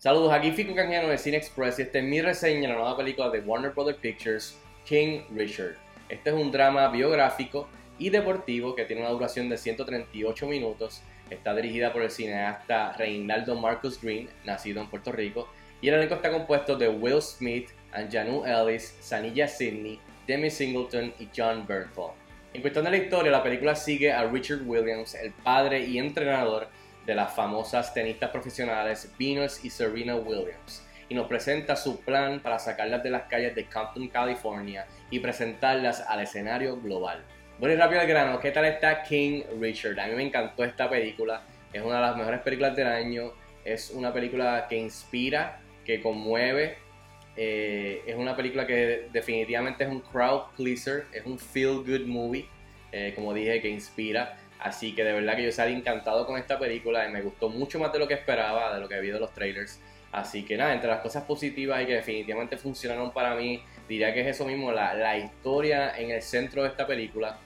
[0.00, 2.96] Saludos, aquí Fico Canjiano de Cine Express y esta es mi reseña de la nueva
[2.96, 5.76] película de Warner Brothers Pictures, King Richard.
[6.08, 11.02] Este es un drama biográfico y deportivo que tiene una duración de 138 minutos.
[11.28, 15.48] Está dirigida por el cineasta Reinaldo Marcus Green, nacido en Puerto Rico,
[15.82, 21.28] y el elenco está compuesto de Will Smith, Anjanu Ellis, Sanilla Sidney, Demi Singleton y
[21.36, 22.12] John Bernthal.
[22.54, 26.68] En cuestión de la historia, la película sigue a Richard Williams, el padre y entrenador
[27.06, 32.58] de las famosas tenistas profesionales Venus y Serena Williams y nos presenta su plan para
[32.58, 37.24] sacarlas de las calles de Compton, California y presentarlas al escenario global.
[37.58, 39.98] Bueno y rápido al grano, ¿qué tal está King Richard?
[39.98, 41.42] A mí me encantó esta película,
[41.72, 43.32] es una de las mejores películas del año,
[43.64, 46.78] es una película que inspira, que conmueve,
[47.36, 52.48] eh, es una película que definitivamente es un crowd pleaser, es un feel good movie,
[52.92, 54.36] eh, como dije, que inspira.
[54.58, 57.78] Así que de verdad que yo salí encantado con esta película y me gustó mucho
[57.78, 59.80] más de lo que esperaba, de lo que vi de los trailers.
[60.12, 64.20] Así que nada, entre las cosas positivas y que definitivamente funcionaron para mí, diría que
[64.20, 67.38] es eso mismo, la, historia en el centro de esta película,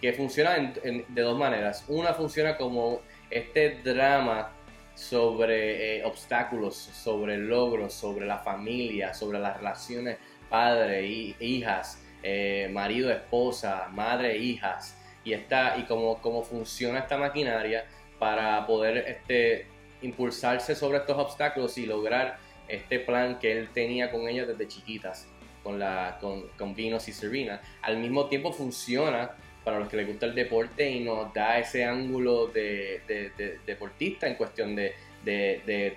[0.00, 1.84] que funciona de dos maneras.
[1.88, 3.00] Una funciona como
[3.30, 4.52] este drama
[4.94, 11.06] sobre eh, obstáculos, sobre logros, sobre la familia, sobre las relaciones padre,
[11.40, 17.84] hijas, eh, marido, esposa, madre, hijas y, está, y cómo, cómo funciona esta maquinaria
[18.18, 19.66] para poder este,
[20.02, 22.38] impulsarse sobre estos obstáculos y lograr
[22.68, 25.26] este plan que él tenía con ellas desde chiquitas,
[25.62, 27.60] con, la, con, con Vinos y Serena.
[27.82, 29.32] Al mismo tiempo funciona
[29.64, 34.26] para los que les gusta el deporte y nos da ese ángulo de, de, deportista
[34.26, 34.94] en cuestión de,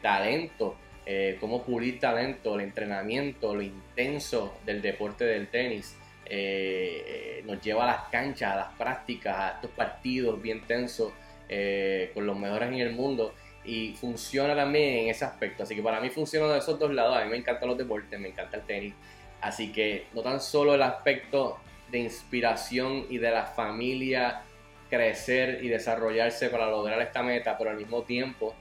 [0.02, 0.76] talento,
[1.06, 5.96] eh, cómo pulir talento, el entrenamiento, lo intenso del deporte del tenis.
[6.26, 11.12] Eh, nos lleva a las canchas, a las prácticas, a estos partidos bien tensos
[11.50, 13.34] eh, con los mejores en el mundo
[13.66, 15.64] y funciona también en ese aspecto.
[15.64, 17.18] Así que para mí funciona de esos dos lados.
[17.18, 18.94] A mí me encantan los deportes, me encanta el tenis.
[19.42, 21.58] Así que no tan solo el aspecto
[21.92, 24.44] de inspiración y de la familia
[24.90, 28.54] crecer y desarrollarse para lograr esta meta, pero al mismo tiempo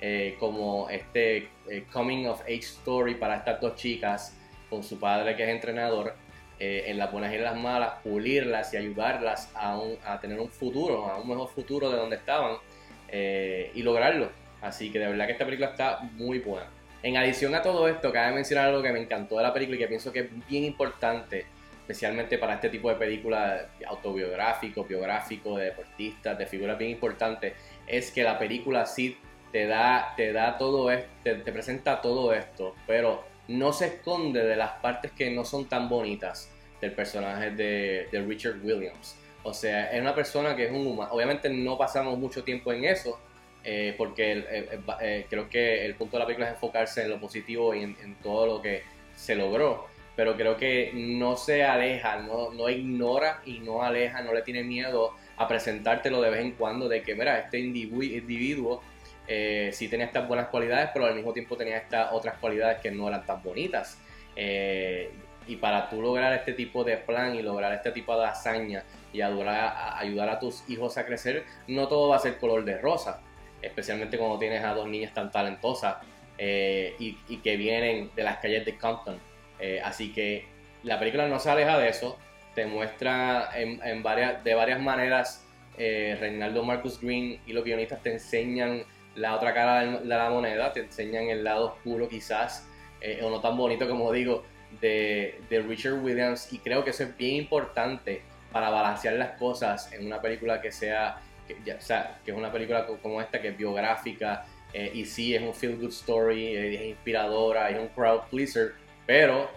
[0.00, 1.48] eh, como este
[1.92, 4.36] coming of age story para estas dos chicas
[4.68, 6.14] con su padre que es entrenador
[6.58, 10.48] eh, en las buenas y en las malas, pulirlas y ayudarlas a, a, tener un
[10.48, 12.56] futuro, a un mejor futuro de donde estaban
[13.08, 14.30] eh, y lograrlo.
[14.62, 16.66] Así que de verdad que esta película está muy buena.
[17.02, 19.80] En adición a todo esto, cabe mencionar algo que me encantó de la película y
[19.80, 21.44] que pienso que es bien importante,
[21.82, 27.52] especialmente para este tipo de películas autobiográfico, biográfico, de deportistas, de figuras bien importantes,
[27.86, 29.18] es que la película sí
[29.52, 34.56] te da, te da todo esto, te presenta todo esto, pero no se esconde de
[34.56, 39.16] las partes que no son tan bonitas del personaje de, Richard Williams.
[39.42, 41.12] O sea, es una persona que es un humano.
[41.12, 43.18] Obviamente no pasamos mucho tiempo en eso,
[43.62, 44.44] eh, porque
[45.00, 48.16] eh, creo que el punto de la película es enfocarse en lo positivo y en,
[48.22, 48.82] todo lo que
[49.14, 49.86] se logró.
[50.16, 54.64] Pero creo que no se aleja, no, no ignora y no aleja, no le tiene
[54.64, 58.82] miedo a presentártelo de vez en cuando de que, mira, este individuo
[59.28, 62.90] eh, sí tenía estas buenas cualidades, pero al mismo tiempo tenía estas otras cualidades que
[62.90, 63.98] no eran tan bonitas.
[64.36, 65.10] Eh,
[65.48, 69.20] y para tú lograr este tipo de plan y lograr este tipo de hazaña y
[69.20, 73.20] a, ayudar a tus hijos a crecer, no todo va a ser color de rosa,
[73.62, 75.96] especialmente cuando tienes a dos niñas tan talentosas
[76.38, 79.18] eh, y, que vienen de las calles de Compton.
[79.84, 80.44] así que
[80.82, 82.18] la película no se aleja de eso,
[82.54, 85.46] te muestra en, varias, de varias maneras,
[85.78, 88.84] Reinaldo Marcus Green y los guionistas te enseñan
[89.16, 92.68] la otra cara de la moneda, te enseñan el lado oscuro quizás,
[93.00, 94.44] eh, o no tan bonito como digo,
[94.80, 96.52] de, Richard Williams.
[96.52, 98.22] Y creo que eso es bien importante
[98.52, 102.52] para balancear las cosas en una película que sea, que, o sea, que es una
[102.52, 106.74] película como esta que es biográfica eh, y sí es un feel good story, eh,
[106.74, 108.74] es inspiradora, es un crowd pleaser,
[109.06, 109.48] pero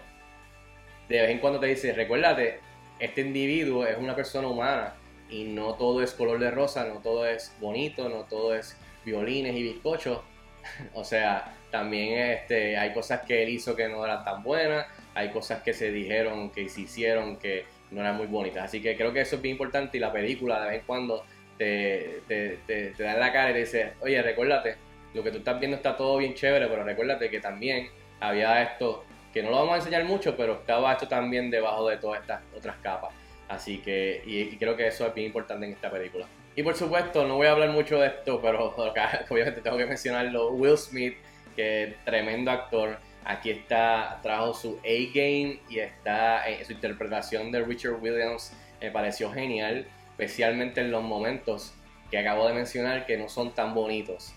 [1.08, 2.60] de vez en cuando te dice, recuérdate,
[2.98, 4.94] este individuo es una persona humana
[5.28, 9.56] y no todo es color de rosa, no todo es bonito, no todo es violines
[9.56, 10.20] y bizcochos.
[10.94, 15.30] o sea, también este, hay cosas que él hizo que no eran tan buenas, hay
[15.30, 18.64] cosas que se dijeron, que se hicieron que no eran muy bonitas.
[18.64, 21.24] Así que creo que eso es bien importante y la película de vez en cuando
[21.58, 24.76] te, te, te, da en la cara y te dice, oye, recuérdate,
[25.14, 27.88] lo que tú estás viendo está todo bien chévere, pero recuérdate que también
[28.20, 31.96] había esto, que no lo vamos a enseñar mucho, pero estaba esto también debajo de
[31.96, 33.12] todas estas otras capas.
[33.48, 36.26] Así que, y creo que eso es bien importante en esta película.
[36.56, 38.74] Y por supuesto, no voy a hablar mucho de esto, pero
[39.30, 40.50] obviamente tengo que mencionarlo.
[40.50, 41.16] Will Smith,
[41.56, 42.98] que tremendo actor.
[43.24, 48.52] Aquí está, trajo su A-game y está en su interpretación de Richard Williams.
[48.80, 51.74] Me pareció genial, especialmente en los momentos
[52.10, 54.34] que acabo de mencionar que no son tan bonitos.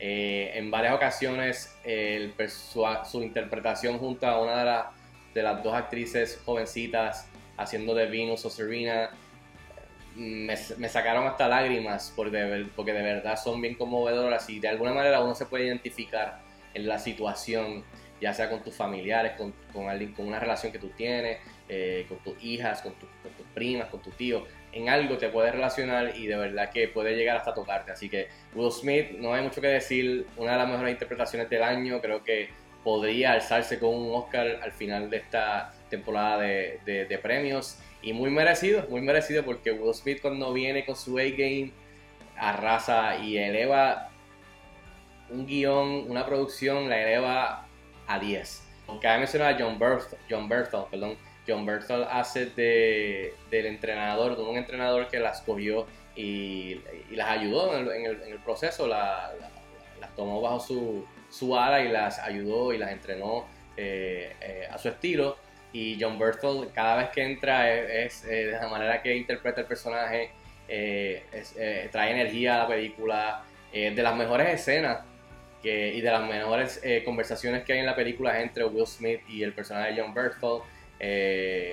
[0.00, 1.74] Eh, en varias ocasiones
[2.60, 4.82] su interpretación junto a una de,
[5.34, 9.10] de, las dos actrices jovencitas haciendo de Venus o Serena
[10.16, 10.56] me,
[10.88, 15.20] sacaron hasta lágrimas porque de, porque de verdad son bien conmovedoras y de alguna manera
[15.22, 16.40] uno se puede identificar
[16.72, 17.84] en la situación,
[18.20, 21.38] ya sea con tus familiares, con, con alguien, con una relación que tú tienes,
[21.68, 23.08] eh, con tus hijas, con, tus
[23.54, 27.36] primas, con tu tío, en algo te puedes relacionar y de verdad que puede llegar
[27.36, 27.92] hasta tocarte.
[27.92, 31.62] Así que Will Smith, no hay mucho que decir, una de las mejores interpretaciones del
[31.62, 32.50] año, creo que
[32.82, 38.30] podría alzarse con un Oscar al final de esta temporada de, de premios y muy
[38.30, 41.72] merecido, muy merecido porque Will Smith cuando viene con su A-Game
[42.36, 44.10] arrasa y eleva
[45.30, 47.66] un guion, una producción, la eleva
[48.06, 48.62] a 10.
[49.00, 51.16] Cabe mencionar a John Berthel, John Berthel, perdón.
[51.48, 56.80] John Berthel hace de, del entrenador, de un entrenador que las cogió y,
[57.10, 59.30] las ayudó en el, proceso, las
[60.14, 63.46] tomó bajo su, su ala y las ayudó y las entrenó
[63.76, 65.36] eh, eh, a su estilo
[65.74, 70.30] y John Berthel cada vez que entra es, de la manera que interpreta el personaje,
[70.68, 71.24] eh,
[71.56, 75.00] eh, trae energía a la película, de las mejores escenas
[75.60, 79.20] que, y de las mejores eh, conversaciones que hay en la película entre Will Smith
[79.28, 80.60] y el personaje de John Berthel.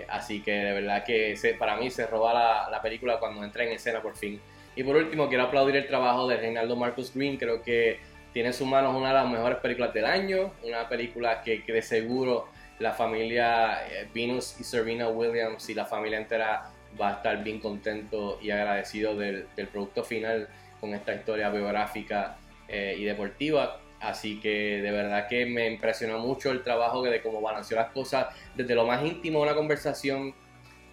[0.09, 3.73] así que de verdad que para mí se roba la, la, película cuando entra en
[3.73, 4.41] escena por fin.
[4.75, 7.99] Y por último quiero aplaudir el trabajo de Reinaldo Marcus Green, creo que
[8.33, 11.71] tiene en sus manos una de las mejores películas del año, una película que, que
[11.71, 12.47] de seguro
[12.81, 17.59] la familia eh, Venus y Serena Williams y la familia entera va a estar bien
[17.59, 20.49] contento y agradecido del, producto final
[20.79, 22.37] con esta historia biográfica
[22.67, 23.79] eh, y deportiva.
[23.99, 28.27] Así que de verdad que me impresionó mucho el trabajo de cómo balanceó las cosas
[28.55, 30.33] desde lo más íntimo una conversación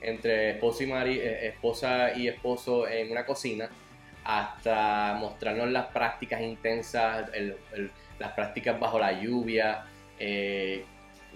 [0.02, 3.70] entre esposo y, eh, esposa y esposo en una cocina
[4.24, 7.30] hasta mostrarnos las prácticas intensas,
[8.18, 9.86] las prácticas bajo la lluvia,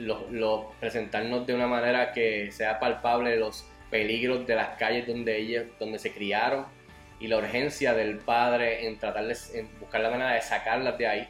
[0.03, 5.67] los, presentarnos de una manera que sea palpable los peligros de las calles donde ellos,
[5.79, 6.67] donde se criaron
[7.21, 11.07] y la urgencia del padre en tratar de en buscar la manera de sacarlas de
[11.07, 11.29] ahí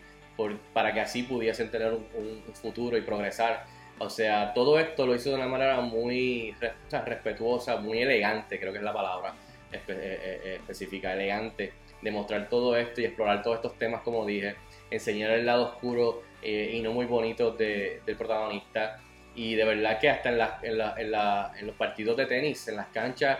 [0.73, 3.65] para que así pudiesen tener un, futuro y progresar.
[3.99, 6.57] O sea, todo esto lo hizo de una manera muy
[6.91, 9.35] respetuosa, muy elegante, creo que es la palabra
[9.71, 14.27] eh, eh, eh, específica, elegante, de mostrar todo esto y explorar todos estos temas, como
[14.27, 14.57] dije,
[14.93, 19.00] enseñar el lado oscuro eh, y no muy bonito del protagonista.
[19.35, 20.29] Y de verdad que hasta
[20.62, 23.39] en, en, los partidos de tenis, en las canchas,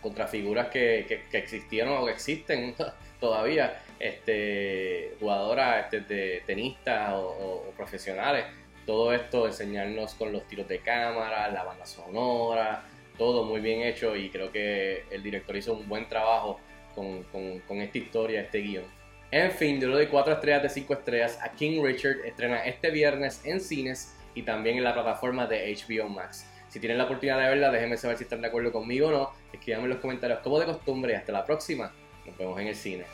[0.00, 2.74] contra figuras que, existieron o que existen
[3.20, 8.46] todavía, este, jugadoras este, de tenistas o, profesionales,
[8.86, 12.84] todo esto enseñarnos con los tiros de cámara, la banda sonora,
[13.18, 16.60] todo muy bien hecho y creo que el director hizo un buen trabajo
[16.94, 18.95] con, con esta historia, este guion.
[19.36, 22.24] En fin, le doy 4 estrellas de 5 estrellas a King Richard.
[22.24, 26.46] Estrena este viernes en cines y también en la plataforma de HBO Max.
[26.70, 29.30] Si tienen la oportunidad de verla, déjenme saber si están de acuerdo conmigo o no.
[29.52, 31.92] Escríbanme en los comentarios como de costumbre y hasta la próxima.
[32.24, 33.04] Nos vemos en el cine.